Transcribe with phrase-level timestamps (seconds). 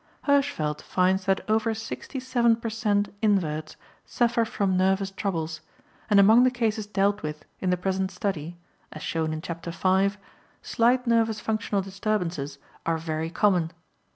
[0.25, 3.13] Hirschfeld finds that over 67 per cent.
[3.21, 5.61] inverts suffer from nervous troubles,
[6.09, 8.57] and among the cases dealt with in the present Study
[8.91, 10.17] (as shown in chapter v)
[10.63, 13.69] slight nervous functional disturbances are very common.